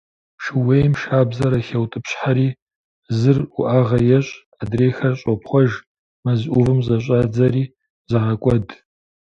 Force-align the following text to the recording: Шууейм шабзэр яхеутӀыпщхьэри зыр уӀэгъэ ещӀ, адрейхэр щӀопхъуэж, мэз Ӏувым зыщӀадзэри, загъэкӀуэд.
Шууейм 0.43 0.93
шабзэр 1.01 1.53
яхеутӀыпщхьэри 1.61 2.47
зыр 3.17 3.37
уӀэгъэ 3.57 3.99
ещӀ, 4.17 4.31
адрейхэр 4.61 5.13
щӀопхъуэж, 5.19 5.71
мэз 6.23 6.41
Ӏувым 6.51 6.79
зыщӀадзэри, 6.85 7.63
загъэкӀуэд. 8.09 8.67